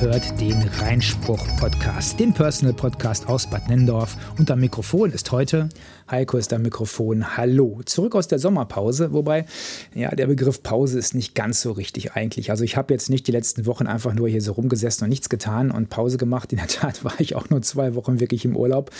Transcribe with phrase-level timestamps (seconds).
[0.00, 4.16] Hört den Reinspruch-Podcast, den Personal-Podcast aus Bad Nendorf.
[4.38, 5.68] Und am Mikrofon ist heute
[6.10, 7.38] Heiko ist am Mikrofon.
[7.38, 7.80] Hallo.
[7.86, 9.46] Zurück aus der Sommerpause, wobei,
[9.94, 12.50] ja, der Begriff Pause ist nicht ganz so richtig eigentlich.
[12.50, 15.30] Also ich habe jetzt nicht die letzten Wochen einfach nur hier so rumgesessen und nichts
[15.30, 16.52] getan und Pause gemacht.
[16.52, 18.90] In der Tat war ich auch nur zwei Wochen wirklich im Urlaub.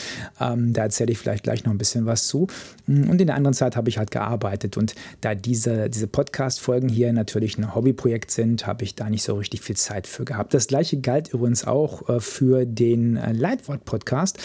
[0.40, 2.46] Ähm, da erzähle ich vielleicht gleich noch ein bisschen was zu.
[2.86, 4.78] Und in der anderen Zeit habe ich halt gearbeitet.
[4.78, 9.34] Und da diese, diese Podcast-Folgen hier natürlich ein Hobbyprojekt sind, habe ich da nicht so
[9.34, 10.54] richtig viel Zeit für gehabt.
[10.54, 14.38] Das gleiche galt übrigens auch äh, für den äh, Leitwort-Podcast.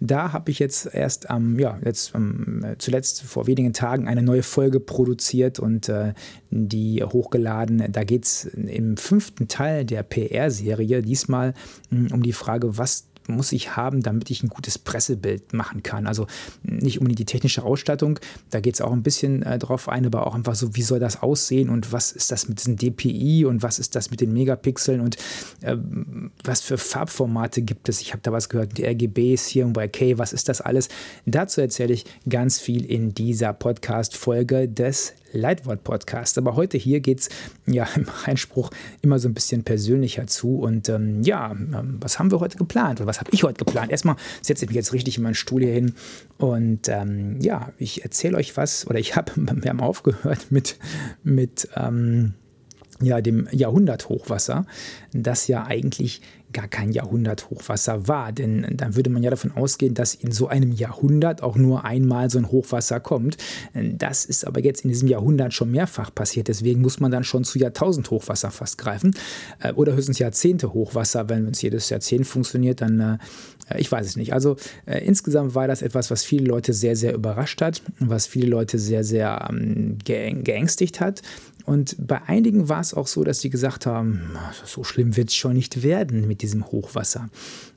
[0.00, 4.42] Da habe ich jetzt erst am, ja, jetzt ähm, zuletzt vor wenigen Tagen eine neue
[4.42, 6.14] Folge produziert und äh,
[6.50, 7.84] die hochgeladen.
[7.90, 11.54] Da geht es im fünften Teil der PR-Serie diesmal
[11.90, 16.06] hm, um die Frage, was muss ich haben, damit ich ein gutes Pressebild machen kann.
[16.06, 16.26] Also
[16.62, 18.18] nicht unbedingt die technische Ausstattung,
[18.50, 21.00] da geht es auch ein bisschen äh, drauf ein, aber auch einfach so, wie soll
[21.00, 24.32] das aussehen und was ist das mit diesem DPI und was ist das mit den
[24.32, 25.16] Megapixeln und
[25.62, 25.76] äh,
[26.44, 28.00] was für Farbformate gibt es.
[28.00, 30.88] Ich habe da was gehört, die RGBs hier und bei K, was ist das alles?
[31.26, 36.38] Dazu erzähle ich ganz viel in dieser Podcast-Folge des Leitwort-Podcast.
[36.38, 37.28] Aber heute hier geht es
[37.66, 38.70] ja im Einspruch
[39.02, 40.58] immer so ein bisschen persönlicher zu.
[40.58, 43.00] Und ähm, ja, ähm, was haben wir heute geplant?
[43.00, 43.90] Oder was habe ich heute geplant?
[43.90, 45.94] Erstmal setze ich mich jetzt richtig in meinen Stuhl hier hin
[46.38, 48.86] und ähm, ja, ich erzähle euch was.
[48.86, 50.76] Oder ich habe, wir haben aufgehört mit,
[51.22, 52.34] mit ähm,
[53.02, 54.66] ja, dem Jahrhunderthochwasser,
[55.12, 56.20] das ja eigentlich
[56.52, 58.32] gar kein Jahrhunderthochwasser war.
[58.32, 62.30] Denn dann würde man ja davon ausgehen, dass in so einem Jahrhundert auch nur einmal
[62.30, 63.36] so ein Hochwasser kommt.
[63.74, 66.48] Das ist aber jetzt in diesem Jahrhundert schon mehrfach passiert.
[66.48, 69.14] Deswegen muss man dann schon zu Jahrtausend-Hochwasser fast greifen.
[69.60, 71.28] Äh, oder höchstens Jahrzehnte-Hochwasser.
[71.28, 73.18] Wenn es jedes Jahrzehnt funktioniert, dann, äh,
[73.78, 74.32] ich weiß es nicht.
[74.32, 78.48] Also äh, insgesamt war das etwas, was viele Leute sehr, sehr überrascht hat, was viele
[78.48, 81.22] Leute sehr, sehr ähm, geängstigt hat.
[81.64, 84.22] Und bei einigen war es auch so, dass sie gesagt haben,
[84.64, 87.28] so schlimm wird es schon nicht werden mit diesem Hochwasser.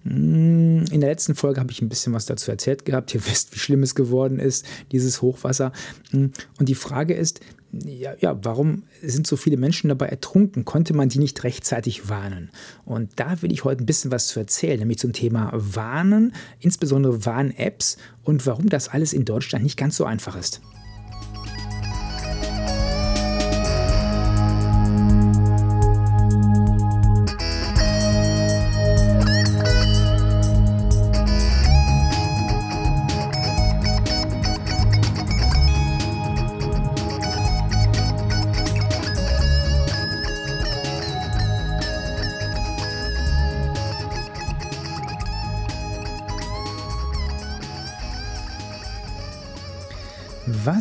[0.03, 3.13] Hm, in der letzten Folge habe ich ein bisschen was dazu erzählt gehabt.
[3.13, 5.71] Ihr wisst, wie schlimm es geworden ist, dieses Hochwasser.
[6.11, 7.41] Hm, und die Frage ist,
[7.73, 10.63] ja, ja, warum sind so viele Menschen dabei ertrunken?
[10.63, 12.51] Konnte man die nicht rechtzeitig warnen?
[12.85, 17.25] Und da will ich heute ein bisschen was zu erzählen, nämlich zum Thema Warnen, insbesondere
[17.25, 20.61] Warn-Apps und warum das alles in Deutschland nicht ganz so einfach ist.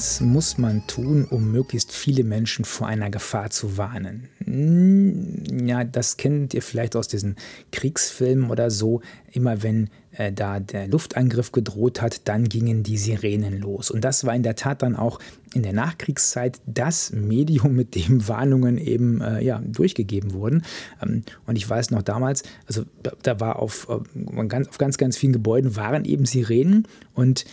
[0.03, 4.29] Was muss man tun, um möglichst viele Menschen vor einer Gefahr zu warnen?
[4.45, 7.37] Hm, ja, das kennt ihr vielleicht aus diesen
[7.71, 9.01] Kriegsfilmen oder so.
[9.31, 13.93] Immer wenn äh, da der Luftangriff gedroht hat, dann gingen die Sirenen los.
[13.93, 15.21] Und das war in der Tat dann auch
[15.55, 20.65] in der Nachkriegszeit das Medium, mit dem Warnungen eben äh, ja, durchgegeben wurden.
[21.01, 22.83] Ähm, und ich weiß noch damals, also
[23.23, 27.45] da war auf, äh, ganz, auf ganz, ganz vielen Gebäuden waren eben Sirenen und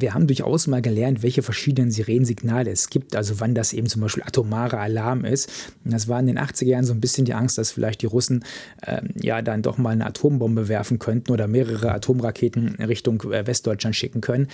[0.00, 4.02] wir haben durchaus mal gelernt, welche verschiedenen Sirenensignale es gibt, also wann das eben zum
[4.02, 5.50] Beispiel atomarer Alarm ist.
[5.84, 8.44] Das war in den 80er Jahren so ein bisschen die Angst, dass vielleicht die Russen
[8.82, 13.96] äh, ja dann doch mal eine Atombombe werfen könnten oder mehrere Atomraketen Richtung äh, Westdeutschland
[13.96, 14.48] schicken können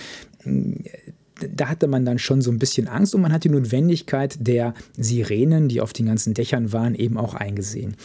[1.53, 4.75] da hatte man dann schon so ein bisschen Angst und man hat die Notwendigkeit der
[4.97, 7.97] Sirenen, die auf den ganzen Dächern waren, eben auch eingesehen.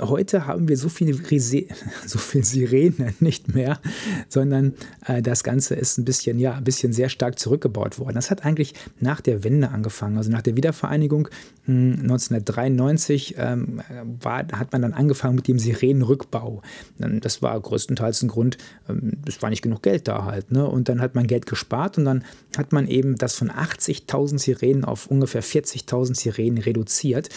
[0.00, 1.14] Heute haben wir so viele,
[2.06, 3.80] so viel Sirenen nicht mehr,
[4.28, 4.74] sondern
[5.06, 8.14] äh, das Ganze ist ein bisschen, ja, ein bisschen sehr stark zurückgebaut worden.
[8.14, 11.28] Das hat eigentlich nach der Wende angefangen, also nach der Wiedervereinigung
[11.68, 13.80] 1993 ähm,
[14.20, 16.62] war, hat man dann angefangen mit dem Sirenenrückbau.
[16.98, 18.56] Das war größtenteils ein Grund,
[18.88, 20.52] ähm, es war nicht genug Geld da halt.
[20.52, 20.66] Ne?
[20.66, 22.15] Und dann hat man Geld gespart und dann
[22.56, 27.28] hat man eben das von 80.000 Sirenen auf ungefähr 40.000 Sirenen reduziert.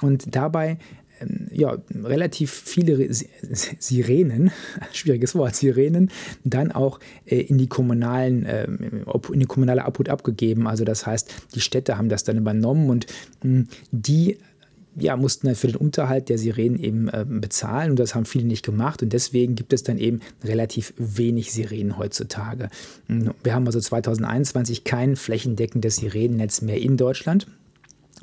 [0.00, 0.78] Und dabei
[1.20, 4.50] ähm, ja, relativ viele Sirenen,
[4.92, 6.10] schwieriges Wort, Sirenen,
[6.44, 10.66] dann auch äh, in die kommunalen, äh, in die kommunale Obhut abgegeben.
[10.66, 13.06] Also das heißt, die Städte haben das dann übernommen und
[13.90, 14.38] die
[14.96, 18.46] ja, mussten dann für den Unterhalt der Sirenen eben äh, bezahlen und das haben viele
[18.46, 22.68] nicht gemacht und deswegen gibt es dann eben relativ wenig Sirenen heutzutage.
[23.06, 27.46] Wir haben also 2021 kein flächendeckendes Sirenennetz mehr in Deutschland.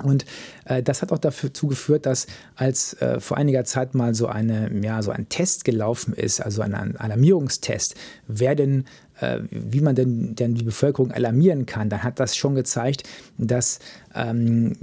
[0.03, 0.25] Und
[0.65, 4.69] äh, das hat auch dazu geführt, dass als äh, vor einiger Zeit mal so, eine,
[4.83, 7.95] ja, so ein Test gelaufen ist, also ein Alarmierungstest,
[8.27, 8.85] wer denn,
[9.49, 13.03] wie man denn, denn die Bevölkerung alarmieren kann, dann hat das schon gezeigt,
[13.37, 13.79] dass
[14.13, 14.73] ähm,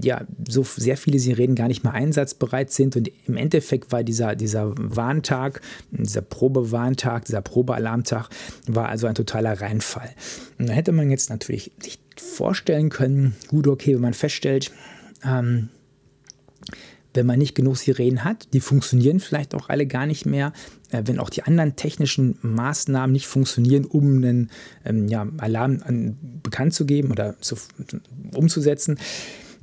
[0.00, 2.96] ja so sehr viele Sirenen gar nicht mehr einsatzbereit sind.
[2.96, 8.28] Und im Endeffekt war dieser, dieser Warntag, dieser Probewarntag, dieser Probealarmtag,
[8.66, 10.10] war also ein totaler Reinfall.
[10.58, 14.70] Und da hätte man jetzt natürlich sich vorstellen können, gut, okay, wenn man feststellt,
[15.24, 15.70] ähm,
[17.14, 20.52] wenn man nicht genug Sirenen hat, die funktionieren vielleicht auch alle gar nicht mehr,
[20.90, 24.50] äh, wenn auch die anderen technischen Maßnahmen nicht funktionieren, um einen
[24.84, 27.56] ähm, ja, Alarm an, bekannt zu geben oder zu,
[28.34, 28.98] umzusetzen,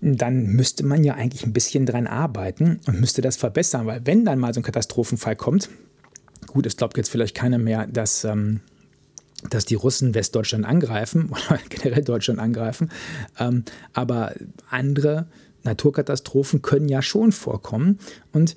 [0.01, 4.25] dann müsste man ja eigentlich ein bisschen dran arbeiten und müsste das verbessern, weil wenn
[4.25, 5.69] dann mal so ein Katastrophenfall kommt,
[6.47, 8.61] gut, es glaubt jetzt vielleicht keiner mehr, dass, ähm,
[9.49, 12.89] dass die Russen Westdeutschland angreifen oder generell Deutschland angreifen,
[13.37, 13.63] ähm,
[13.93, 14.33] aber
[14.69, 15.27] andere
[15.63, 17.99] Naturkatastrophen können ja schon vorkommen.
[18.33, 18.55] Und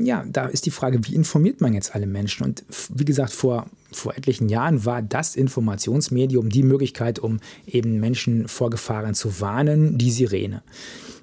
[0.00, 2.44] ja, da ist die Frage, wie informiert man jetzt alle Menschen?
[2.44, 8.48] Und wie gesagt, vor, vor etlichen Jahren war das Informationsmedium die Möglichkeit, um eben Menschen
[8.48, 10.62] vor Gefahren zu warnen, die Sirene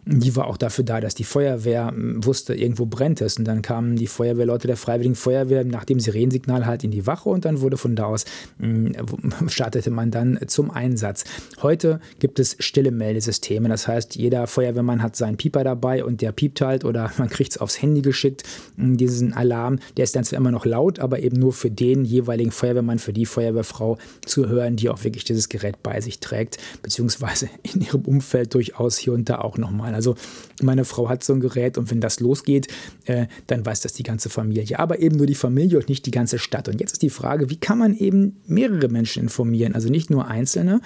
[0.06, 3.38] die war auch dafür da, dass die Feuerwehr hm, wusste, irgendwo brennt es.
[3.38, 7.30] Und dann kamen die Feuerwehrleute der Freiwilligen Feuerwehr nach dem Sirensignal halt in die Wache
[7.30, 8.26] und dann wurde von da aus,
[8.60, 8.94] hm,
[9.48, 11.24] startete man dann zum Einsatz.
[11.62, 13.70] Heute gibt es stille Meldesysteme.
[13.70, 17.52] Das heißt, jeder Feuerwehrmann hat seinen Pieper dabei und der piept halt oder man kriegt
[17.52, 18.44] es aufs Handy geschickt,
[18.76, 19.80] hm, diesen Alarm.
[19.96, 23.14] Der ist dann zwar immer noch laut, aber eben nur für den jeweiligen Feuerwehrmann, für
[23.14, 28.02] die Feuerwehrfrau zu hören, die auch wirklich dieses Gerät bei sich trägt, beziehungsweise in ihrem
[28.02, 29.96] Umfeld durchaus hier und da auch nochmal sein.
[29.96, 30.16] Also
[30.62, 32.68] meine Frau hat so ein Gerät und wenn das losgeht,
[33.06, 34.80] äh, dann weiß das die ganze Familie.
[34.80, 36.68] Aber eben nur die Familie und nicht die ganze Stadt.
[36.68, 40.28] Und jetzt ist die Frage, wie kann man eben mehrere Menschen informieren, also nicht nur
[40.28, 40.82] Einzelne?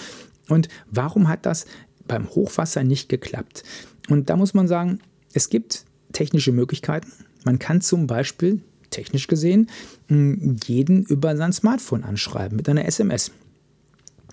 [0.50, 1.66] Und warum hat das
[2.08, 3.64] beim Hochwasser nicht geklappt?
[4.10, 5.00] Und da muss man sagen,
[5.34, 7.12] es gibt technische Möglichkeiten.
[7.44, 9.70] Man kann zum Beispiel, technisch gesehen,
[10.10, 13.32] jeden über sein Smartphone anschreiben mit einer SMS.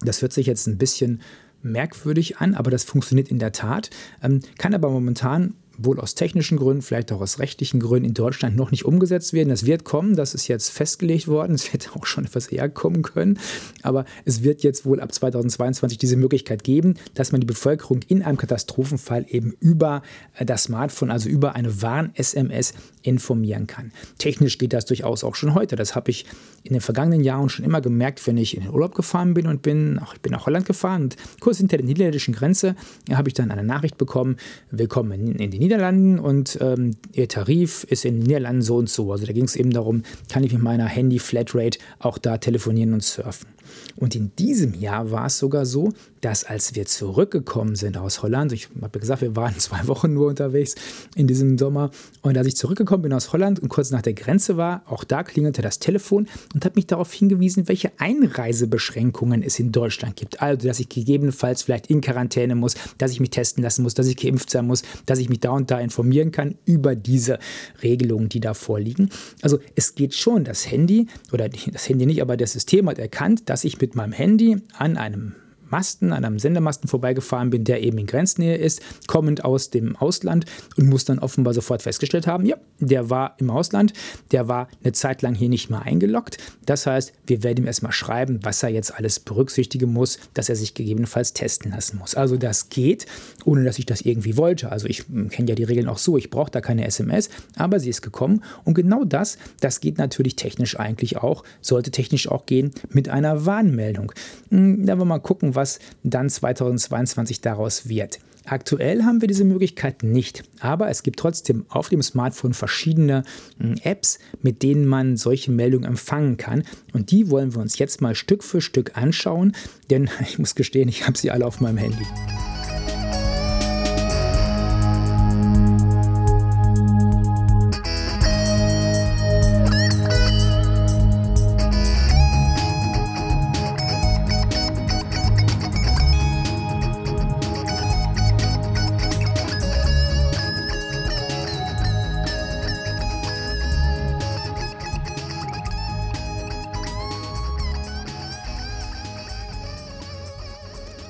[0.02, 1.20] Das hört sich jetzt ein bisschen
[1.64, 3.90] merkwürdig an, aber das funktioniert in der Tat,
[4.22, 8.56] ähm, kann aber momentan wohl aus technischen Gründen, vielleicht auch aus rechtlichen Gründen in Deutschland
[8.56, 9.48] noch nicht umgesetzt werden.
[9.48, 13.02] Das wird kommen, das ist jetzt festgelegt worden, es wird auch schon etwas eher kommen
[13.02, 13.38] können,
[13.82, 18.22] aber es wird jetzt wohl ab 2022 diese Möglichkeit geben, dass man die Bevölkerung in
[18.22, 20.02] einem Katastrophenfall eben über
[20.36, 23.92] äh, das Smartphone, also über eine Warn-SMS informieren kann.
[24.18, 25.76] Technisch geht das durchaus auch schon heute.
[25.76, 26.24] Das habe ich
[26.62, 29.60] in den vergangenen Jahren schon immer gemerkt, wenn ich in den Urlaub gefahren bin und
[29.60, 32.74] bin, auch ich bin nach Holland gefahren und kurz hinter der niederländischen Grenze
[33.12, 34.36] habe ich dann eine Nachricht bekommen,
[34.70, 38.90] willkommen in, in den Niederlanden und ähm, ihr Tarif ist in den Niederlanden so und
[38.90, 39.10] so.
[39.12, 43.02] Also da ging es eben darum, kann ich mit meiner Handy-Flatrate auch da telefonieren und
[43.02, 43.48] surfen.
[43.96, 48.52] Und in diesem Jahr war es sogar so, dass als wir zurückgekommen sind aus Holland,
[48.52, 50.74] ich habe gesagt, wir waren zwei Wochen nur unterwegs
[51.14, 51.90] in diesem Sommer,
[52.22, 55.22] und als ich zurückgekommen bin aus Holland und kurz nach der Grenze war, auch da
[55.22, 60.40] klingelte das Telefon und hat mich darauf hingewiesen, welche Einreisebeschränkungen es in Deutschland gibt.
[60.40, 64.06] Also, dass ich gegebenenfalls vielleicht in Quarantäne muss, dass ich mich testen lassen muss, dass
[64.06, 67.38] ich geimpft sein muss, dass ich mich da und da informieren kann über diese
[67.82, 69.10] Regelungen, die da vorliegen.
[69.42, 73.50] Also es geht schon, das Handy, oder das Handy nicht, aber das System hat erkannt,
[73.50, 75.34] dass ich mit meinem Handy an einem
[75.74, 80.44] Masten, an einem Sendemasten vorbeigefahren bin, der eben in Grenznähe ist, kommend aus dem Ausland
[80.76, 83.92] und muss dann offenbar sofort festgestellt haben, ja, der war im Ausland,
[84.30, 86.38] der war eine Zeit lang hier nicht mehr eingeloggt.
[86.64, 90.54] Das heißt, wir werden ihm erstmal schreiben, was er jetzt alles berücksichtigen muss, dass er
[90.54, 92.14] sich gegebenenfalls testen lassen muss.
[92.14, 93.06] Also das geht,
[93.44, 94.70] ohne dass ich das irgendwie wollte.
[94.70, 97.80] Also ich hm, kenne ja die Regeln auch so, ich brauche da keine SMS, aber
[97.80, 102.46] sie ist gekommen und genau das, das geht natürlich technisch eigentlich auch, sollte technisch auch
[102.46, 104.12] gehen mit einer Warnmeldung.
[104.50, 108.18] Hm, da wollen wir mal gucken, was was dann 2022 daraus wird.
[108.44, 113.22] Aktuell haben wir diese Möglichkeit nicht, aber es gibt trotzdem auf dem Smartphone verschiedene
[113.58, 116.64] hm, Apps, mit denen man solche Meldungen empfangen kann.
[116.92, 119.56] Und die wollen wir uns jetzt mal Stück für Stück anschauen,
[119.88, 122.04] denn ich muss gestehen, ich habe sie alle auf meinem Handy.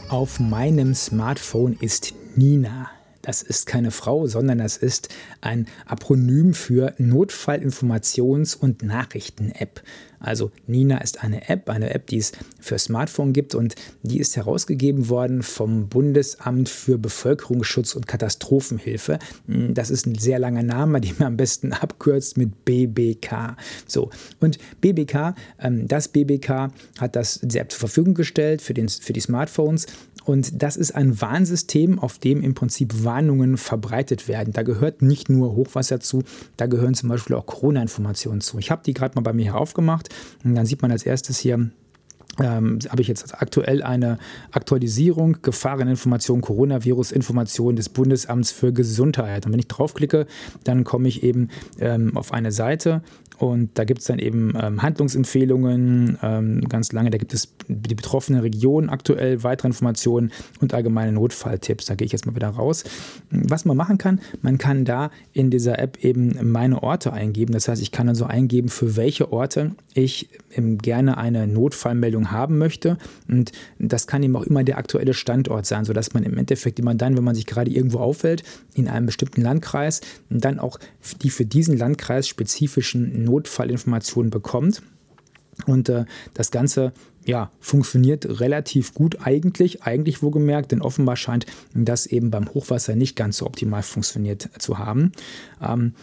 [0.08, 2.90] Auf meinem Smartphone ist Nina.
[3.24, 5.08] Das ist keine Frau, sondern das ist
[5.40, 9.82] ein Apronym für Notfallinformations- und Nachrichten-App.
[10.20, 14.36] Also Nina ist eine App, eine App, die es für Smartphone gibt und die ist
[14.36, 19.18] herausgegeben worden vom Bundesamt für Bevölkerungsschutz und Katastrophenhilfe.
[19.46, 23.56] Hm, das ist ein sehr langer Name, den man am besten abkürzt mit BBK.
[23.86, 29.14] So, und BBK, ähm, das BBK hat das App zur Verfügung gestellt für, den, für
[29.14, 29.86] die Smartphones
[30.24, 34.52] Und das ist ein Warnsystem, auf dem im Prinzip Warnungen verbreitet werden.
[34.52, 36.22] Da gehört nicht nur Hochwasser zu,
[36.56, 38.58] da gehören zum Beispiel auch Corona-Informationen zu.
[38.58, 40.08] Ich habe die gerade mal bei mir hier aufgemacht
[40.42, 41.70] und dann sieht man als erstes hier
[42.40, 44.18] ähm, habe ich jetzt aktuell eine
[44.52, 49.46] Aktualisierung, Gefahreninformation, Coronavirus-Information des Bundesamts für Gesundheit.
[49.46, 50.26] Und wenn ich draufklicke,
[50.64, 51.48] dann komme ich eben
[51.78, 53.02] ähm, auf eine Seite
[53.38, 57.10] und da gibt es dann eben ähm, Handlungsempfehlungen, ähm, ganz lange.
[57.10, 61.86] Da gibt es die betroffene Region aktuell, weitere Informationen und allgemeine Notfalltipps.
[61.86, 62.84] Da gehe ich jetzt mal wieder raus.
[63.30, 67.52] Was man machen kann, man kann da in dieser App eben meine Orte eingeben.
[67.52, 72.58] Das heißt, ich kann also eingeben, für welche Orte ich ähm, gerne eine Notfallmeldung haben
[72.58, 72.98] möchte.
[73.28, 76.94] Und das kann eben auch immer der aktuelle Standort sein, sodass man im Endeffekt immer
[76.94, 78.42] dann, wenn man sich gerade irgendwo aufhält,
[78.74, 80.00] in einem bestimmten Landkreis,
[80.30, 80.78] dann auch
[81.22, 84.82] die für diesen Landkreis spezifischen Notfallinformationen bekommt.
[85.66, 86.04] Und äh,
[86.34, 86.92] das Ganze
[87.24, 92.96] ja, funktioniert relativ gut eigentlich, eigentlich wo gemerkt, denn offenbar scheint das eben beim Hochwasser
[92.96, 95.12] nicht ganz so optimal funktioniert zu haben.
[95.62, 95.94] Ähm,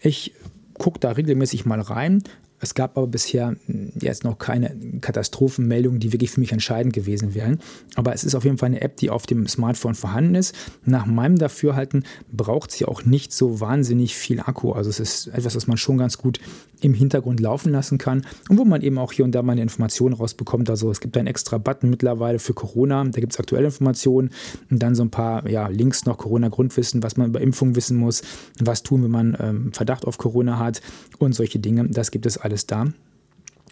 [0.00, 0.34] ich
[0.74, 2.24] gucke da regelmäßig mal rein,
[2.60, 7.34] es gab aber bisher hm, jetzt noch keine Katastrophenmeldungen, die wirklich für mich entscheidend gewesen
[7.34, 7.58] wären.
[7.96, 10.54] Aber es ist auf jeden Fall eine App, die auf dem Smartphone vorhanden ist.
[10.84, 14.72] Nach meinem Dafürhalten braucht sie auch nicht so wahnsinnig viel Akku.
[14.72, 16.38] Also es ist etwas, was man schon ganz gut
[16.80, 19.62] im Hintergrund laufen lassen kann und wo man eben auch hier und da mal eine
[19.62, 20.70] Information rausbekommt.
[20.70, 24.30] Also es gibt einen extra Button mittlerweile für Corona, da gibt es aktuelle Informationen
[24.70, 28.22] und dann so ein paar ja, Links noch Corona-Grundwissen, was man über Impfung wissen muss,
[28.58, 30.80] was tun, wenn man ähm, Verdacht auf Corona hat
[31.18, 31.88] und solche Dinge.
[31.88, 32.88] Das gibt es alles da.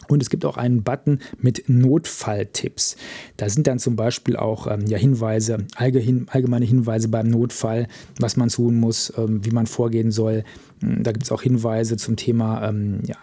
[0.06, 2.96] Und es gibt auch einen Button mit Notfalltipps.
[3.36, 7.88] Da sind dann zum Beispiel auch ähm, ja, Hinweise, allgemeine Hinweise beim Notfall,
[8.20, 10.44] was man tun muss, ähm, wie man vorgehen soll.
[10.80, 13.16] Hm, da gibt es auch Hinweise zum Thema ähm, ja,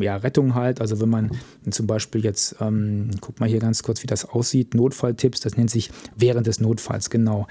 [0.00, 0.80] ja, Rettung halt.
[0.80, 1.30] Also wenn man
[1.68, 5.70] zum Beispiel jetzt, ähm, guck mal hier ganz kurz, wie das aussieht, Notfalltipps, das nennt
[5.70, 7.48] sich während des Notfalls, genau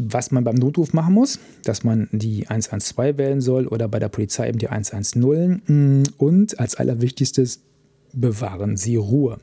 [0.00, 4.08] was man beim Notruf machen muss, dass man die 112 wählen soll oder bei der
[4.08, 7.60] Polizei eben die 110 hm, und als allerwichtigstes
[8.12, 9.38] bewahren Sie Ruhe.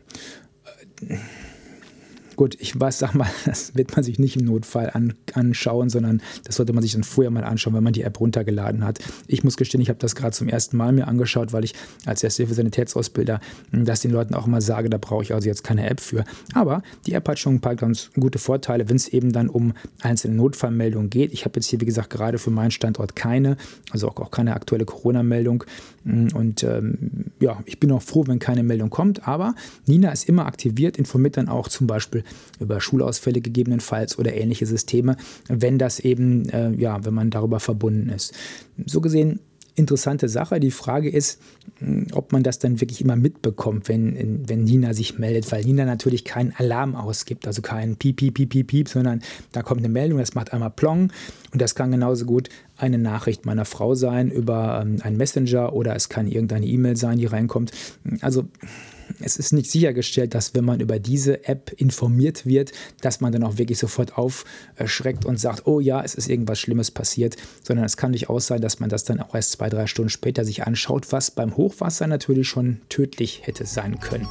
[2.37, 6.21] Gut, ich weiß, sag mal, das wird man sich nicht im Notfall an, anschauen, sondern
[6.43, 8.99] das sollte man sich dann vorher mal anschauen, wenn man die App runtergeladen hat.
[9.25, 11.73] Ich muss gestehen, ich habe das gerade zum ersten Mal mir angeschaut, weil ich
[12.05, 13.41] als Ersthilfe-Sanitätsausbilder
[13.71, 16.25] das den Leuten auch immer sage, da brauche ich also jetzt keine App für.
[16.53, 19.73] Aber die App hat schon ein paar ganz gute Vorteile, wenn es eben dann um
[20.01, 21.33] einzelne Notfallmeldungen geht.
[21.33, 23.57] Ich habe jetzt hier, wie gesagt, gerade für meinen Standort keine,
[23.89, 25.63] also auch, auch keine aktuelle Corona-Meldung.
[26.05, 29.27] Und ähm, ja, ich bin auch froh, wenn keine Meldung kommt.
[29.27, 29.55] Aber
[29.87, 32.23] Nina ist immer aktiviert, informiert dann auch zum Beispiel
[32.59, 35.17] über Schulausfälle gegebenenfalls oder ähnliche Systeme,
[35.47, 38.33] wenn das eben, äh, ja, wenn man darüber verbunden ist.
[38.85, 39.39] So gesehen
[39.77, 40.59] interessante Sache.
[40.59, 41.39] Die Frage ist,
[42.11, 46.25] ob man das dann wirklich immer mitbekommt, wenn, wenn Nina sich meldet, weil Nina natürlich
[46.25, 50.17] keinen Alarm ausgibt, also kein Piep, Piep, Piep, Piep, Piep, sondern da kommt eine Meldung,
[50.17, 51.11] das macht einmal Plong
[51.53, 55.95] und das kann genauso gut eine Nachricht meiner Frau sein über ähm, einen Messenger oder
[55.95, 57.71] es kann irgendeine E-Mail sein, die reinkommt.
[58.21, 58.45] Also
[59.19, 62.71] es ist nicht sichergestellt, dass wenn man über diese App informiert wird,
[63.01, 66.91] dass man dann auch wirklich sofort aufschreckt und sagt, oh ja, es ist irgendwas Schlimmes
[66.91, 70.09] passiert, sondern es kann durchaus sein, dass man das dann auch erst zwei, drei Stunden
[70.09, 74.27] später sich anschaut, was beim Hochwasser natürlich schon tödlich hätte sein können.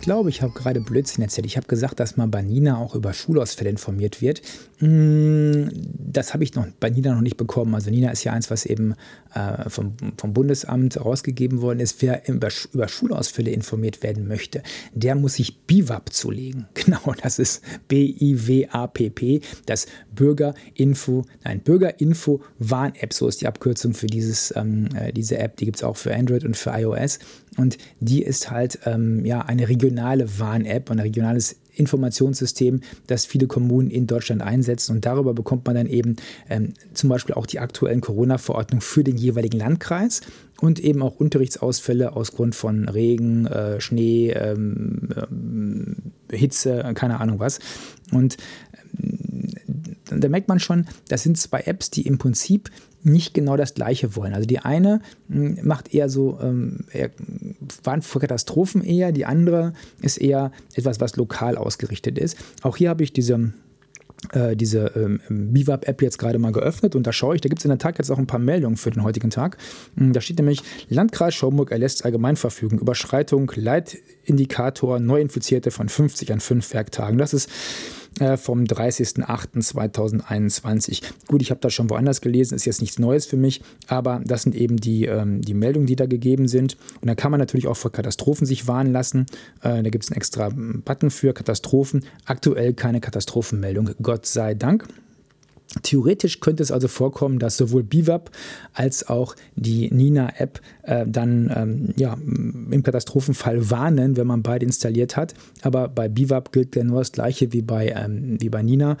[0.00, 1.46] Glaube, ich habe gerade Blödsinn erzählt.
[1.46, 4.42] Ich habe gesagt, dass man bei Nina auch über Schulausfälle informiert wird.
[4.80, 7.74] Mm, das habe ich noch bei Nina noch nicht bekommen.
[7.74, 8.94] Also Nina ist ja eins, was eben
[9.34, 12.02] äh, vom, vom Bundesamt rausgegeben worden ist.
[12.02, 14.62] Wer über, über Schulausfälle informiert werden möchte,
[14.94, 16.66] der muss sich BIWAP zulegen.
[16.90, 24.52] Genau, das ist B-I-W-A-P-P, das Bürgerinfo, nein, Bürgerinfo Warn-App, so ist die Abkürzung für dieses,
[24.56, 25.56] ähm, äh, diese App.
[25.58, 27.18] Die gibt es auch für Android und für iOS.
[27.56, 33.90] Und die ist halt ähm, ja, eine regionale Warn-App ein regionales Informationssystem, das viele Kommunen
[33.90, 34.96] in Deutschland einsetzen.
[34.96, 36.16] Und darüber bekommt man dann eben
[36.48, 40.20] ähm, zum Beispiel auch die aktuellen Corona-Verordnungen für den jeweiligen Landkreis
[40.60, 45.08] und eben auch Unterrichtsausfälle aus Grund von Regen, äh, Schnee, ähm,
[46.28, 47.58] äh, Hitze, keine Ahnung was.
[48.12, 48.36] Und
[50.10, 52.70] da merkt man schon, das sind zwei Apps, die im Prinzip
[53.02, 54.34] nicht genau das Gleiche wollen.
[54.34, 56.84] Also die eine hm, macht eher so, ähm,
[57.82, 62.36] warnt vor Katastrophen eher, die andere ist eher etwas, was lokal ausgerichtet ist.
[62.62, 63.52] Auch hier habe ich diese
[64.32, 65.20] äh, diese ähm,
[65.52, 67.98] Bivap-App jetzt gerade mal geöffnet und da schaue ich, da gibt es in der Tag
[67.98, 69.56] jetzt auch ein paar Meldungen für den heutigen Tag.
[69.96, 76.74] Hm, da steht nämlich, Landkreis Schaumburg erlässt Allgemeinverfügung, Überschreitung, Leitindikator, Neuinfizierte von 50 an 5
[76.74, 77.16] Werktagen.
[77.16, 77.48] Das ist
[78.18, 81.02] äh, vom 30.08.2021.
[81.26, 84.42] Gut, ich habe das schon woanders gelesen, ist jetzt nichts Neues für mich, aber das
[84.42, 86.76] sind eben die, ähm, die Meldungen, die da gegeben sind.
[87.00, 89.26] Und da kann man natürlich auch vor Katastrophen sich warnen lassen.
[89.62, 92.04] Äh, da gibt es einen extra Button für Katastrophen.
[92.24, 94.86] Aktuell keine Katastrophenmeldung, Gott sei Dank.
[95.82, 98.30] Theoretisch könnte es also vorkommen, dass sowohl BIVAP
[98.72, 105.16] als auch die Nina-App äh, dann ähm, ja, im Katastrophenfall warnen, wenn man beide installiert
[105.16, 105.34] hat.
[105.62, 108.96] Aber bei BIVAP gilt ja nur das Gleiche wie bei, ähm, wie bei Nina.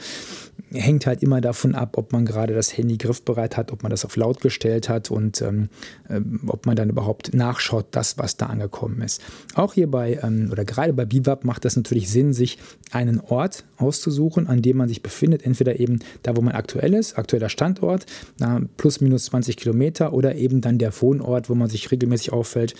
[0.70, 4.04] Hängt halt immer davon ab, ob man gerade das Handy griffbereit hat, ob man das
[4.04, 5.70] auf laut gestellt hat und ähm,
[6.08, 9.20] äh, ob man dann überhaupt nachschaut, das, was da angekommen ist.
[9.56, 12.58] Auch hier bei, ähm, oder gerade bei BIVAP macht das natürlich Sinn, sich
[12.92, 15.42] einen Ort auszusuchen, an dem man sich befindet.
[15.44, 18.06] Entweder eben da, wo man aktuell ist, aktueller Standort,
[18.38, 22.74] na, plus minus 20 Kilometer oder eben dann der Wohnort, wo man sich regelmäßig auffällt.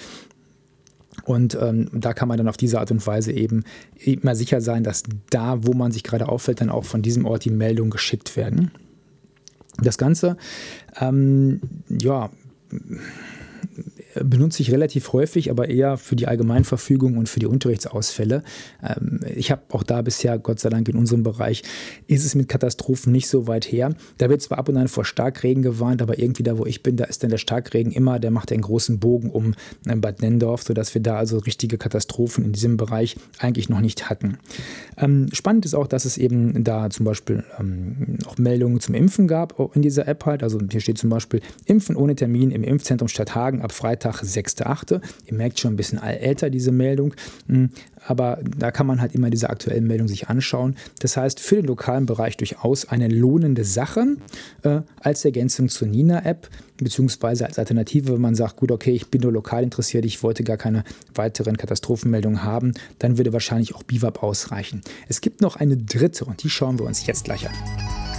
[1.24, 3.64] Und ähm, da kann man dann auf diese Art und Weise eben
[3.98, 7.44] immer sicher sein, dass da, wo man sich gerade auffällt, dann auch von diesem Ort
[7.44, 8.70] die Meldungen geschickt werden.
[9.82, 10.36] Das Ganze,
[11.00, 12.30] ähm, ja,
[14.14, 18.42] benutze ich relativ häufig, aber eher für die Allgemeinverfügung und für die Unterrichtsausfälle.
[18.82, 21.62] Ähm, ich habe auch da bisher, Gott sei Dank in unserem Bereich,
[22.06, 23.94] ist es mit Katastrophen nicht so weit her.
[24.18, 26.96] Da wird zwar ab und an vor Starkregen gewarnt, aber irgendwie da, wo ich bin,
[26.96, 29.54] da ist dann der Starkregen immer, der macht einen großen Bogen um
[29.86, 34.10] ähm, Bad Nendorf, sodass wir da also richtige Katastrophen in diesem Bereich eigentlich noch nicht
[34.10, 34.38] hatten.
[34.96, 37.44] Ähm, spannend ist auch, dass es eben da zum Beispiel
[38.26, 40.42] auch Meldungen zum Impfen gab in dieser App halt.
[40.42, 45.00] Also hier steht zum Beispiel Impfen ohne Termin im Impfzentrum Stadthagen ab Freitag Freitag, 6.8.
[45.26, 47.14] Ihr merkt schon ein bisschen älter diese Meldung,
[47.46, 47.70] hm,
[48.06, 50.76] aber da kann man halt immer diese aktuellen Meldungen sich anschauen.
[51.00, 54.16] Das heißt, für den lokalen Bereich durchaus eine lohnende Sache
[54.62, 56.48] äh, als Ergänzung zur Nina-App,
[56.78, 60.44] beziehungsweise als Alternative, wenn man sagt, gut, okay, ich bin nur lokal interessiert, ich wollte
[60.44, 64.80] gar keine weiteren Katastrophenmeldungen haben, dann würde wahrscheinlich auch Biwab ausreichen.
[65.08, 68.09] Es gibt noch eine dritte und die schauen wir uns jetzt gleich an.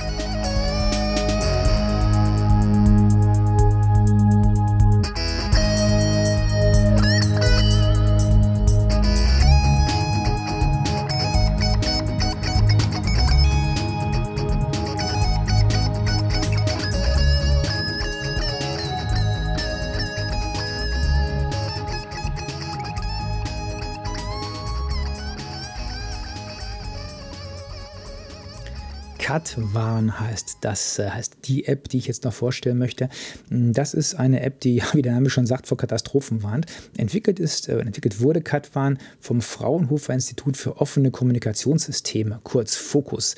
[29.32, 33.08] Katwarn heißt das, äh, heißt die App, die ich jetzt noch vorstellen möchte.
[33.50, 36.66] Mm, das ist eine App, die, wie der Name schon sagt, vor Katastrophen warnt.
[36.98, 43.36] Entwickelt, ist, äh, entwickelt wurde Katwarn vom Fraunhofer Institut für offene Kommunikationssysteme, kurz Fokus.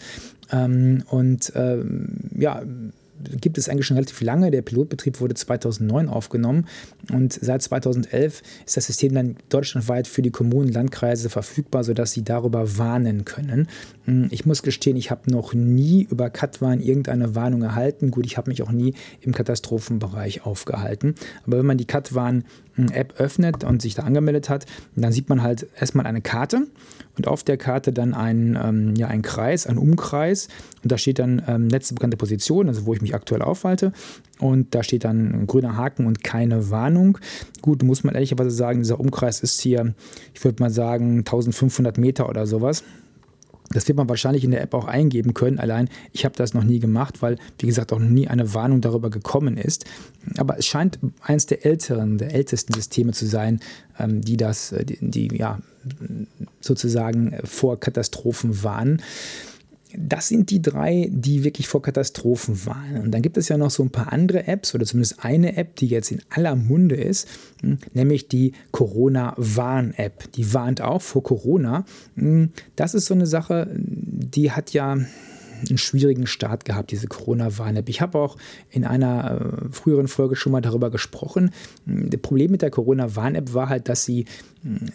[0.51, 2.63] Ähm, und ähm, ja,
[3.39, 4.51] gibt es eigentlich schon relativ lange.
[4.51, 6.65] Der Pilotbetrieb wurde 2009 aufgenommen
[7.11, 12.23] und seit 2011 ist das System dann deutschlandweit für die Kommunen, Landkreise verfügbar, sodass sie
[12.23, 13.67] darüber warnen können.
[14.05, 18.11] Hm, ich muss gestehen, ich habe noch nie über Katwan irgendeine Warnung erhalten.
[18.11, 21.15] Gut, ich habe mich auch nie im Katastrophenbereich aufgehalten.
[21.45, 22.43] Aber wenn man die Katwan
[22.77, 26.67] App öffnet und sich da angemeldet hat, dann sieht man halt erstmal eine Karte
[27.17, 30.47] und auf der Karte dann ein, ähm, ja, ein Kreis, ein Umkreis
[30.81, 33.91] und da steht dann ähm, letzte bekannte Position, also wo ich mich aktuell aufhalte
[34.39, 37.17] und da steht dann ein grüner Haken und keine Warnung.
[37.61, 39.93] Gut, muss man ehrlicherweise sagen, dieser Umkreis ist hier,
[40.33, 42.83] ich würde mal sagen, 1500 Meter oder sowas.
[43.73, 45.59] Das wird man wahrscheinlich in der App auch eingeben können.
[45.59, 48.81] Allein ich habe das noch nie gemacht, weil, wie gesagt, auch noch nie eine Warnung
[48.81, 49.85] darüber gekommen ist.
[50.37, 53.59] Aber es scheint eines der älteren, der ältesten Systeme zu sein,
[53.99, 55.59] ähm, die das, äh, die, die ja
[56.61, 59.01] sozusagen vor Katastrophen warnen
[59.97, 63.03] das sind die drei, die wirklich vor Katastrophen warnen.
[63.03, 65.75] Und dann gibt es ja noch so ein paar andere Apps oder zumindest eine App,
[65.75, 67.27] die jetzt in aller Munde ist,
[67.61, 70.31] hm, nämlich die Corona-Warn-App.
[70.33, 71.85] Die warnt auch vor Corona.
[72.15, 74.97] Hm, das ist so eine Sache, die hat ja
[75.69, 77.89] einen schwierigen Start gehabt, diese Corona-Warn-App.
[77.89, 78.37] Ich habe auch
[78.69, 81.51] in einer äh, früheren Folge schon mal darüber gesprochen.
[81.85, 84.25] Das Problem mit der Corona-Warn-App war halt, dass sie,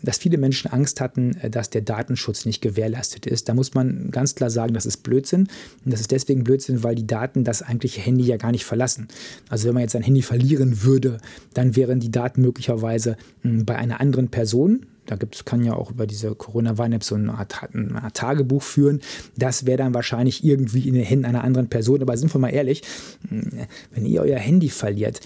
[0.03, 3.49] dass viele Menschen Angst hatten, äh, dass der Datenschutz nicht gewährleistet ist.
[3.49, 5.49] Da muss man ganz klar sagen, das ist Blödsinn.
[5.85, 9.09] Und das ist deswegen Blödsinn, weil die Daten das eigentliche Handy ja gar nicht verlassen.
[9.49, 11.19] Also wenn man jetzt ein Handy verlieren würde,
[11.55, 16.07] dann wären die Daten möglicherweise bei einer anderen Person da gibt's, kann ja auch über
[16.07, 19.01] diese Corona-Warn-App so eine Art, eine Art, Tagebuch führen.
[19.37, 22.03] Das wäre dann wahrscheinlich irgendwie in den Händen einer anderen Person.
[22.03, 22.83] Aber sind wir mal ehrlich,
[23.31, 25.21] wenn ihr euer Handy verliert,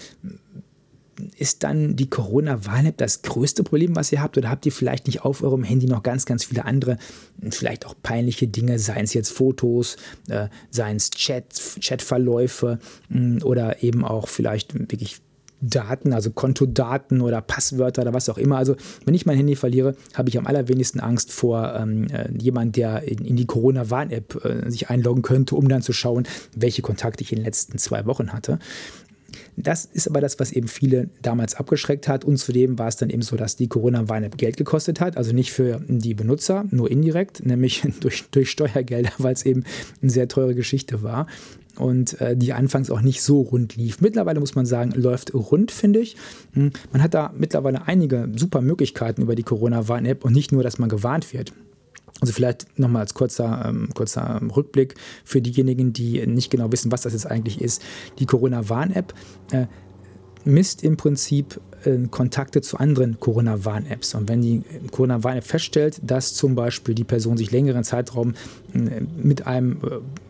[1.36, 4.38] ist dann die Corona-Warn-App das größte Problem, was ihr habt?
[4.38, 6.96] Oder habt ihr vielleicht nicht auf eurem Handy noch ganz, ganz viele andere,
[7.50, 9.96] vielleicht auch peinliche Dinge, seien es jetzt Fotos,
[10.28, 11.44] äh, seien es Chat,
[11.80, 15.20] Chatverläufe mh, oder eben auch vielleicht wirklich
[15.62, 18.56] Daten, also Kontodaten oder Passwörter oder was auch immer.
[18.58, 22.76] Also wenn ich mein Handy verliere, habe ich am allerwenigsten Angst vor ähm, äh, jemand,
[22.76, 27.22] der in, in die Corona-Warn-App äh, sich einloggen könnte, um dann zu schauen, welche Kontakte
[27.22, 28.58] ich in den letzten zwei Wochen hatte.
[29.56, 32.24] Das ist aber das, was eben viele damals abgeschreckt hat.
[32.24, 35.16] Und zudem war es dann eben so, dass die Corona-Warn-App Geld gekostet hat.
[35.16, 39.64] Also nicht für die Benutzer, nur indirekt, nämlich durch, durch Steuergelder, weil es eben
[40.00, 41.26] eine sehr teure Geschichte war
[41.76, 44.00] und äh, die anfangs auch nicht so rund lief.
[44.00, 46.16] Mittlerweile muss man sagen, läuft rund, finde ich.
[46.52, 50.78] Hm, man hat da mittlerweile einige super Möglichkeiten über die Corona-Warn-App und nicht nur, dass
[50.78, 51.52] man gewarnt wird.
[52.20, 57.02] Also vielleicht nochmal als kurzer, ähm, kurzer Rückblick für diejenigen, die nicht genau wissen, was
[57.02, 57.82] das jetzt eigentlich ist.
[58.18, 59.14] Die Corona-Warn-App
[59.50, 59.66] äh,
[60.44, 64.14] misst im Prinzip äh, Kontakte zu anderen Corona-Warn-Apps.
[64.14, 68.34] Und wenn die Corona-Warn-App feststellt, dass zum Beispiel die Person sich längeren Zeitraum
[68.74, 69.78] äh, mit einem,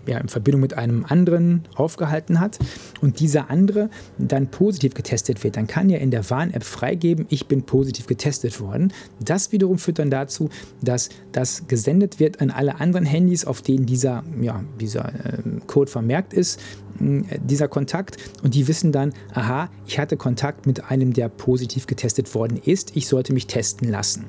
[0.07, 2.59] äh, ja, in Verbindung mit einem anderen aufgehalten hat
[3.01, 7.47] und dieser andere dann positiv getestet wird, dann kann ja in der Warn-App freigeben, ich
[7.47, 8.93] bin positiv getestet worden.
[9.21, 10.51] Das wiederum führt dann dazu,
[10.83, 15.91] dass das gesendet wird an alle anderen Handys, auf denen dieser, ja, dieser äh, Code
[15.91, 16.61] vermerkt ist,
[16.99, 22.35] dieser Kontakt und die wissen dann, aha, ich hatte Kontakt mit einem, der positiv getestet
[22.35, 24.27] worden ist, ich sollte mich testen lassen.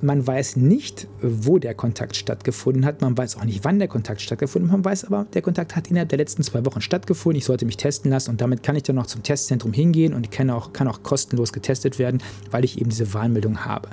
[0.00, 3.00] Man weiß nicht, wo der Kontakt stattgefunden hat.
[3.00, 4.78] Man weiß auch nicht, wann der Kontakt stattgefunden hat.
[4.78, 7.38] Man weiß aber, der Kontakt hat innerhalb der letzten zwei Wochen stattgefunden.
[7.38, 10.30] Ich sollte mich testen lassen und damit kann ich dann noch zum Testzentrum hingehen und
[10.30, 13.88] kann auch, kann auch kostenlos getestet werden, weil ich eben diese Warnmeldung habe.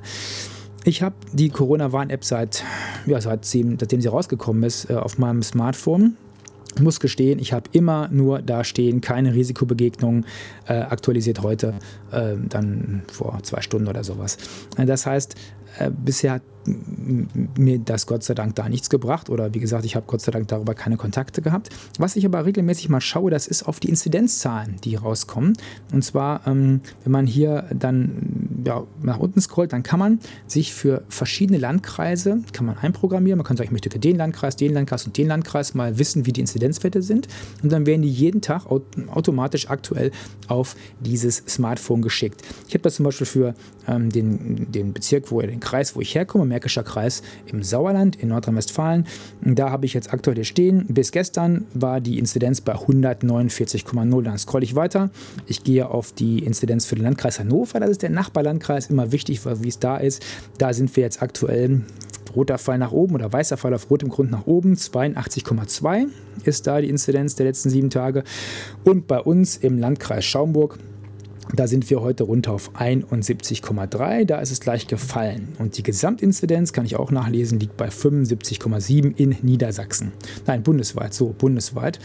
[0.83, 2.63] Ich habe die Corona-Warn-App seit,
[3.07, 6.17] ja, seit, seitdem sie rausgekommen ist, äh, auf meinem Smartphone
[6.79, 10.25] muss gestehen, ich habe immer nur da stehen, keine Risikobegegnung,
[10.67, 11.73] äh, aktualisiert heute,
[12.11, 14.37] äh, dann vor zwei Stunden oder sowas.
[14.77, 15.35] Das heißt,
[15.79, 19.95] äh, bisher hat mir das Gott sei Dank da nichts gebracht oder wie gesagt, ich
[19.95, 21.69] habe Gott sei Dank darüber keine Kontakte gehabt.
[21.99, 25.53] Was ich aber regelmäßig mal schaue, das ist auf die Inzidenzzahlen, die rauskommen.
[25.93, 30.73] Und zwar, ähm, wenn man hier dann ja, nach unten scrollt, dann kann man sich
[30.73, 35.05] für verschiedene Landkreise, kann man einprogrammieren, man kann sagen, ich möchte den Landkreis, den Landkreis
[35.05, 37.27] und den Landkreis mal wissen, wie die Inzidenzwerte sind.
[37.61, 40.11] Und dann werden die jeden Tag automatisch aktuell
[40.47, 42.41] auf dieses Smartphone geschickt.
[42.67, 43.53] Ich habe das zum Beispiel für
[43.87, 48.29] ähm, den, den Bezirk, wo den Kreis, wo ich herkomme, Märkischer Kreis im Sauerland in
[48.29, 49.05] Nordrhein-Westfalen.
[49.41, 50.85] Da habe ich jetzt aktuell stehen.
[50.87, 54.21] Bis gestern war die Inzidenz bei 149,0.
[54.21, 55.09] Dann scrolle ich weiter.
[55.47, 57.81] Ich gehe auf die Inzidenz für den Landkreis Hannover.
[57.81, 58.89] Das ist der Nachbarlandkreis.
[58.89, 60.25] Immer wichtig, wie es da ist.
[60.57, 61.81] Da sind wir jetzt aktuell
[62.33, 64.75] roter Fall nach oben oder weißer Fall auf rotem Grund nach oben.
[64.75, 66.07] 82,2
[66.45, 68.23] ist da die Inzidenz der letzten sieben Tage.
[68.83, 70.79] Und bei uns im Landkreis Schaumburg
[71.53, 74.25] da sind wir heute runter auf 71,3.
[74.25, 75.49] Da ist es gleich gefallen.
[75.59, 80.11] Und die Gesamtinzidenz, kann ich auch nachlesen, liegt bei 75,7 in Niedersachsen.
[80.47, 81.99] Nein, bundesweit, so, bundesweit.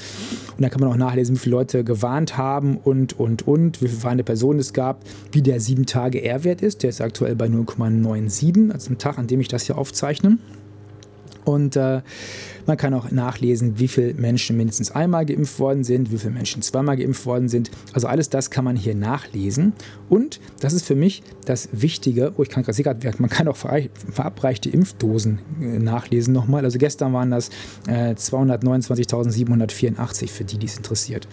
[0.56, 3.88] Und da kann man auch nachlesen, wie viele Leute gewarnt haben und, und, und, wie
[3.88, 6.82] viele warnende Personen es gab, wie der 7-Tage-R-Wert ist.
[6.82, 10.38] Der ist aktuell bei 0,97, also am Tag, an dem ich das hier aufzeichne.
[11.44, 12.02] Und äh,
[12.66, 16.62] man kann auch nachlesen, wie viele Menschen mindestens einmal geimpft worden sind, wie viele Menschen
[16.62, 17.70] zweimal geimpft worden sind.
[17.92, 19.72] Also alles das kann man hier nachlesen.
[20.08, 24.70] Und das ist für mich das Wichtige, oh, ich kann gerade man kann auch verabreichte
[24.70, 26.64] Impfdosen äh, nachlesen nochmal.
[26.64, 27.50] Also gestern waren das
[27.86, 31.28] äh, 229.784 für die, die es interessiert.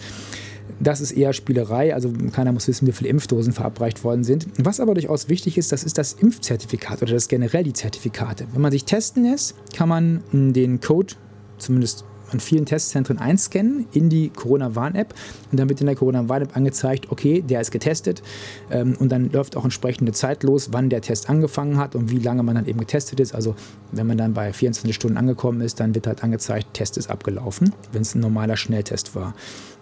[0.80, 4.46] Das ist eher Spielerei, also keiner muss wissen, wie viele Impfdosen verabreicht worden sind.
[4.58, 8.46] Was aber durchaus wichtig ist, das ist das Impfzertifikat oder das generell die Zertifikate.
[8.52, 11.14] Wenn man sich testen lässt, kann man den Code,
[11.58, 15.14] zumindest an vielen Testzentren einscannen in die Corona-Warn-App
[15.50, 18.22] und dann wird in der Corona-Warn-App angezeigt, okay, der ist getestet
[18.70, 22.18] ähm, und dann läuft auch entsprechende Zeit los, wann der Test angefangen hat und wie
[22.18, 23.34] lange man dann eben getestet ist.
[23.34, 23.54] Also
[23.92, 27.74] wenn man dann bei 24 Stunden angekommen ist, dann wird halt angezeigt, Test ist abgelaufen,
[27.92, 29.34] wenn es ein normaler Schnelltest war.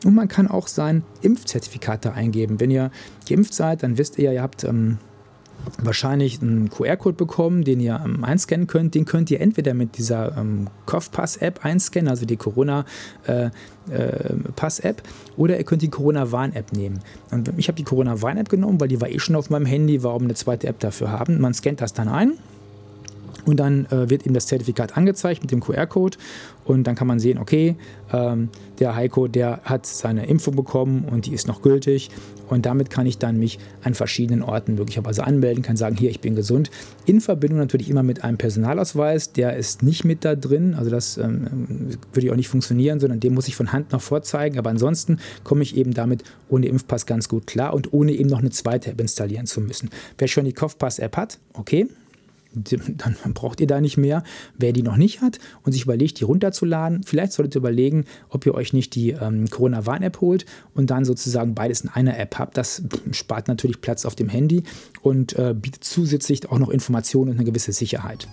[0.05, 2.61] Und man kann auch sein Impfzertifikat da eingeben.
[2.61, 2.91] Wenn ihr
[3.29, 4.99] geimpft seid, dann wisst ihr, ihr habt ähm,
[5.83, 8.95] wahrscheinlich einen QR-Code bekommen, den ihr ähm, einscannen könnt.
[8.95, 12.87] Den könnt ihr entweder mit dieser ähm, Kopfpass-App einscannen, also die Corona-Pass-App,
[13.89, 17.01] äh, äh, oder ihr könnt die Corona-Warn-App nehmen.
[17.31, 20.25] Und ich habe die Corona-Warn-App genommen, weil die war eh schon auf meinem Handy, warum
[20.25, 21.41] eine zweite App dafür haben.
[21.41, 22.35] Man scannt das dann ein
[23.47, 26.19] Und dann äh, wird ihm das Zertifikat angezeigt mit dem QR-Code
[26.67, 27.77] und dann kann man sehen, okay,
[28.13, 28.49] ähm,
[28.81, 32.11] der Heiko, der hat seine Impfung bekommen und die ist noch gültig.
[32.49, 36.21] Und damit kann ich dann mich an verschiedenen Orten möglicherweise anmelden, kann sagen, hier, ich
[36.21, 36.71] bin gesund.
[37.05, 41.19] In Verbindung natürlich immer mit einem Personalausweis, der ist nicht mit da drin, also das
[41.19, 45.19] ähm, würde auch nicht funktionieren, sondern den muss ich von Hand noch vorzeigen, aber ansonsten
[45.45, 48.91] komme ich eben damit ohne Impfpass ganz gut klar und ohne eben noch eine zweite
[48.91, 49.91] App installieren zu müssen.
[50.19, 51.89] Wer schon die Kopfpass-App hat, okay,
[52.65, 54.23] dann braucht ihr da nicht mehr.
[54.57, 58.47] Wer die noch nicht hat und sich überlegt, die runterzuladen, vielleicht solltet ihr überlegen, ob
[58.47, 62.57] ihr euch nicht die ähm, Corona-Warn-App holt und dann sozusagen beides in einer App habt.
[62.57, 64.63] Das spart natürlich Platz auf dem Handy
[65.03, 68.29] und äh, bietet zusätzlich auch noch Informationen und eine gewisse Sicherheit.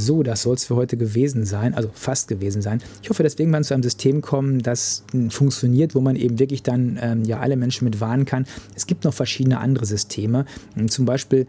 [0.00, 2.80] So, das soll es für heute gewesen sein, also fast gewesen sein.
[3.02, 6.62] Ich hoffe, deswegen wir zu einem System kommen, das hm, funktioniert, wo man eben wirklich
[6.62, 8.46] dann ähm, ja alle Menschen mit warnen kann.
[8.74, 10.46] Es gibt noch verschiedene andere Systeme.
[10.74, 11.46] Hm, zum Beispiel,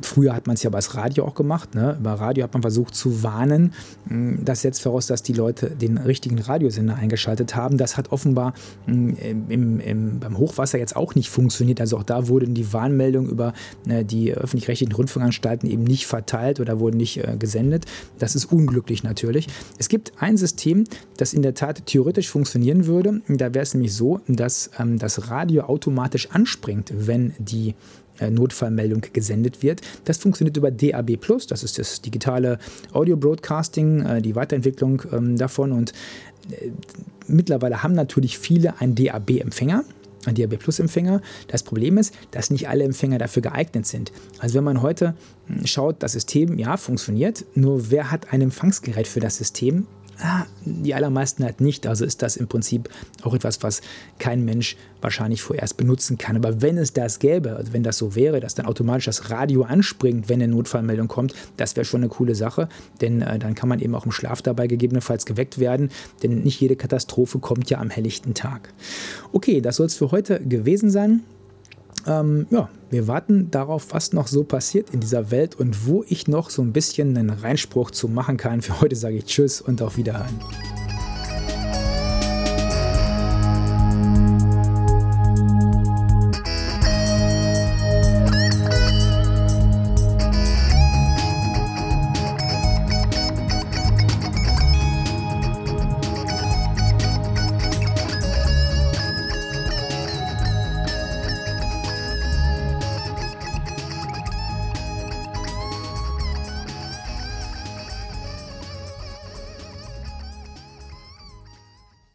[0.00, 1.74] früher hat man es ja über das Radio auch gemacht.
[1.74, 1.96] Ne?
[2.00, 3.74] Über Radio hat man versucht zu warnen.
[4.08, 7.76] Hm, das setzt voraus, dass die Leute den richtigen Radiosender eingeschaltet haben.
[7.76, 8.54] Das hat offenbar
[8.86, 9.16] im,
[9.80, 11.80] im, beim Hochwasser jetzt auch nicht funktioniert.
[11.80, 13.52] Also auch da wurden die Warnmeldungen über
[13.86, 17.84] äh, die öffentlich-rechtlichen Rundfunkanstalten eben nicht verteilt oder wurden nicht äh, gesendet gesendet.
[18.18, 19.46] Das ist unglücklich natürlich.
[19.78, 20.84] Es gibt ein System,
[21.16, 23.20] das in der Tat theoretisch funktionieren würde.
[23.28, 27.74] Da wäre es nämlich so, dass ähm, das Radio automatisch anspringt, wenn die
[28.18, 29.80] äh, Notfallmeldung gesendet wird.
[30.04, 32.58] Das funktioniert über DAB+, das ist das digitale
[32.92, 35.92] Audio Broadcasting, äh, die Weiterentwicklung ähm, davon und
[36.50, 36.70] äh,
[37.26, 39.84] mittlerweile haben natürlich viele einen DAB-Empfänger
[40.34, 41.20] DAB Plus Empfänger.
[41.48, 44.12] Das Problem ist, dass nicht alle Empfänger dafür geeignet sind.
[44.38, 45.14] Also wenn man heute
[45.46, 49.86] hm, schaut, das System, ja, funktioniert, nur wer hat ein Empfangsgerät für das System?
[50.18, 51.86] Ah, die allermeisten halt nicht.
[51.86, 52.88] Also ist das im Prinzip
[53.22, 53.82] auch etwas, was
[54.18, 56.36] kein Mensch wahrscheinlich vorerst benutzen kann.
[56.36, 59.62] Aber wenn es das gäbe, also wenn das so wäre, dass dann automatisch das Radio
[59.62, 62.68] anspringt, wenn eine Notfallmeldung kommt, das wäre schon eine coole Sache.
[63.00, 65.90] Denn äh, dann kann man eben auch im Schlaf dabei gegebenenfalls geweckt werden.
[66.22, 68.72] Denn nicht jede Katastrophe kommt ja am helllichten Tag.
[69.32, 71.22] Okay, das soll es für heute gewesen sein.
[72.06, 76.28] Ähm, ja, wir warten darauf, was noch so passiert in dieser Welt und wo ich
[76.28, 78.62] noch so ein bisschen einen Reinspruch zu machen kann.
[78.62, 80.38] Für heute sage ich Tschüss und auf Wiederhören.